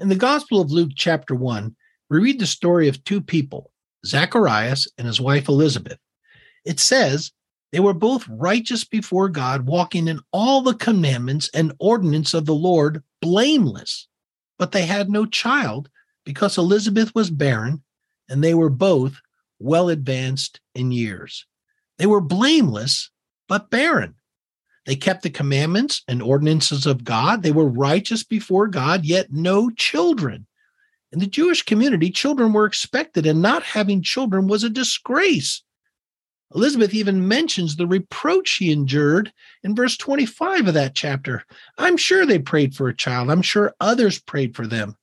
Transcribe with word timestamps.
In 0.00 0.08
the 0.08 0.16
Gospel 0.16 0.60
of 0.60 0.72
Luke, 0.72 0.90
chapter 0.96 1.36
1, 1.36 1.74
we 2.10 2.18
read 2.18 2.40
the 2.40 2.46
story 2.46 2.88
of 2.88 3.02
two 3.04 3.20
people, 3.20 3.70
Zacharias 4.04 4.88
and 4.98 5.06
his 5.06 5.20
wife 5.20 5.46
Elizabeth. 5.46 5.98
It 6.64 6.80
says 6.80 7.30
they 7.70 7.78
were 7.78 7.94
both 7.94 8.26
righteous 8.28 8.82
before 8.82 9.28
God, 9.28 9.66
walking 9.66 10.08
in 10.08 10.18
all 10.32 10.62
the 10.62 10.74
commandments 10.74 11.48
and 11.54 11.72
ordinance 11.78 12.34
of 12.34 12.44
the 12.44 12.54
Lord, 12.54 13.04
blameless. 13.22 14.08
But 14.58 14.72
they 14.72 14.84
had 14.84 15.10
no 15.10 15.26
child 15.26 15.88
because 16.24 16.58
Elizabeth 16.58 17.14
was 17.14 17.30
barren 17.30 17.82
and 18.28 18.42
they 18.42 18.54
were 18.54 18.70
both 18.70 19.20
well 19.60 19.88
advanced 19.88 20.60
in 20.74 20.90
years. 20.90 21.46
They 21.98 22.06
were 22.06 22.20
blameless, 22.20 23.10
but 23.48 23.70
barren. 23.70 24.16
They 24.86 24.96
kept 24.96 25.22
the 25.22 25.30
commandments 25.30 26.02
and 26.08 26.22
ordinances 26.22 26.86
of 26.86 27.04
God. 27.04 27.42
They 27.42 27.52
were 27.52 27.68
righteous 27.68 28.22
before 28.22 28.68
God, 28.68 29.04
yet 29.04 29.32
no 29.32 29.70
children. 29.70 30.46
In 31.10 31.20
the 31.20 31.26
Jewish 31.26 31.62
community, 31.62 32.10
children 32.10 32.52
were 32.52 32.66
expected, 32.66 33.24
and 33.24 33.40
not 33.40 33.62
having 33.62 34.02
children 34.02 34.46
was 34.46 34.64
a 34.64 34.70
disgrace. 34.70 35.62
Elizabeth 36.54 36.94
even 36.94 37.26
mentions 37.26 37.76
the 37.76 37.86
reproach 37.86 38.48
she 38.48 38.70
endured 38.70 39.32
in 39.62 39.74
verse 39.74 39.96
25 39.96 40.68
of 40.68 40.74
that 40.74 40.94
chapter. 40.94 41.44
I'm 41.78 41.96
sure 41.96 42.26
they 42.26 42.38
prayed 42.38 42.74
for 42.74 42.88
a 42.88 42.96
child. 42.96 43.30
I'm 43.30 43.42
sure 43.42 43.74
others 43.80 44.20
prayed 44.20 44.54
for 44.54 44.66
them. 44.66 44.96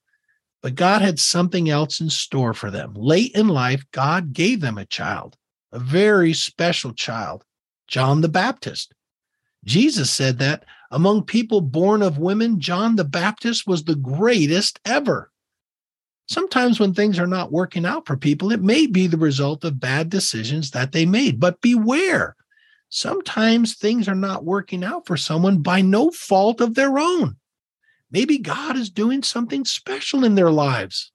But 0.61 0.75
God 0.75 1.01
had 1.01 1.19
something 1.19 1.69
else 1.69 1.99
in 1.99 2.09
store 2.09 2.53
for 2.53 2.69
them. 2.69 2.93
Late 2.93 3.31
in 3.33 3.47
life, 3.47 3.83
God 3.91 4.31
gave 4.31 4.61
them 4.61 4.77
a 4.77 4.85
child, 4.85 5.35
a 5.71 5.79
very 5.79 6.33
special 6.33 6.93
child, 6.93 7.43
John 7.87 8.21
the 8.21 8.29
Baptist. 8.29 8.93
Jesus 9.63 10.11
said 10.11 10.39
that 10.39 10.65
among 10.89 11.23
people 11.23 11.61
born 11.61 12.01
of 12.01 12.17
women, 12.17 12.59
John 12.59 12.95
the 12.95 13.03
Baptist 13.03 13.67
was 13.67 13.83
the 13.83 13.95
greatest 13.95 14.79
ever. 14.85 15.31
Sometimes 16.27 16.79
when 16.79 16.93
things 16.93 17.19
are 17.19 17.27
not 17.27 17.51
working 17.51 17.85
out 17.85 18.07
for 18.07 18.17
people, 18.17 18.51
it 18.51 18.61
may 18.61 18.87
be 18.87 19.07
the 19.07 19.17
result 19.17 19.63
of 19.63 19.79
bad 19.79 20.09
decisions 20.09 20.71
that 20.71 20.91
they 20.91 21.05
made. 21.05 21.39
But 21.39 21.61
beware, 21.61 22.35
sometimes 22.89 23.75
things 23.75 24.07
are 24.07 24.15
not 24.15 24.45
working 24.45 24.83
out 24.83 25.05
for 25.05 25.17
someone 25.17 25.59
by 25.59 25.81
no 25.81 26.09
fault 26.09 26.61
of 26.61 26.75
their 26.75 26.97
own. 26.97 27.37
Maybe 28.11 28.37
God 28.37 28.77
is 28.77 28.89
doing 28.89 29.23
something 29.23 29.65
special 29.65 30.25
in 30.25 30.35
their 30.35 30.51
lives. 30.51 31.11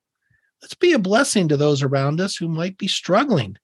Let's 0.63 0.75
be 0.75 0.92
a 0.92 0.98
blessing 0.98 1.48
to 1.48 1.57
those 1.57 1.83
around 1.83 2.20
us 2.20 2.37
who 2.37 2.48
might 2.48 2.79
be 2.79 2.89
struggling. 2.89 3.57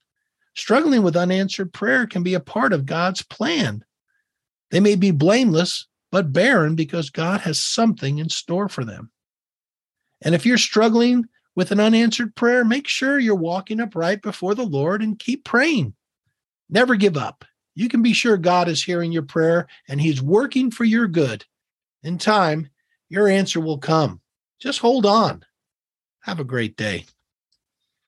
Struggling 0.55 1.03
with 1.03 1.17
unanswered 1.17 1.73
prayer 1.73 2.07
can 2.07 2.23
be 2.23 2.35
a 2.35 2.41
part 2.41 2.73
of 2.73 2.85
God's 2.85 3.23
plan. 3.23 3.85
They 4.73 4.81
may 4.81 4.97
be 4.97 5.11
blameless, 5.11 5.87
but 6.11 6.33
barren 6.33 6.75
because 6.75 7.11
God 7.11 7.43
has 7.43 7.61
something 7.61 8.19
in 8.19 8.31
store 8.31 8.69
for 8.69 8.85
them. 8.85 9.13
And 10.23 10.35
if 10.35 10.47
you're 10.47 10.59
struggling 10.59 11.27
with 11.55 11.71
an 11.71 11.79
unanswered 11.79 12.35
prayer, 12.35 12.65
make 12.65 12.89
sure 12.89 13.19
you're 13.19 13.35
walking 13.35 13.81
upright 13.81 14.23
before 14.23 14.55
the 14.55 14.65
Lord 14.65 15.03
and 15.03 15.19
keep 15.19 15.45
praying. 15.45 15.95
Never 16.71 16.97
give 16.97 17.19
up. 17.19 17.45
You 17.75 17.91
can 17.91 18.03
be 18.03 18.15
sure 18.15 18.39
God 18.39 18.67
is 18.67 18.83
hearing 18.83 19.13
your 19.13 19.25
prayer 19.25 19.69
and 19.89 20.01
He's 20.01 20.23
working 20.23 20.71
for 20.71 20.85
your 20.85 21.07
good. 21.07 21.45
In 22.03 22.17
time, 22.17 22.71
your 23.11 23.29
answer 23.29 23.61
will 23.61 23.79
come. 23.79 24.23
Just 24.59 24.79
hold 24.79 25.05
on. 25.05 25.45
Have 26.21 26.41
a 26.41 26.45
great 26.45 26.77
day. 26.77 27.05